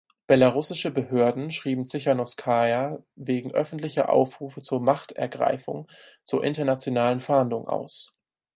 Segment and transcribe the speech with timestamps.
[0.25, 5.85] Belarussische Behörden schrieben Zichanouskaja wegen öffentlicher Aufrufe zur Machtergreifung
[6.23, 8.11] zur internationalen Fahndung aus.